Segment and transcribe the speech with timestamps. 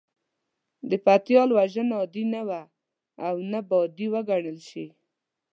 [0.89, 2.61] د پتيال وژنه عادي نه وه
[3.27, 4.85] او نه به عادي وګڼل شي.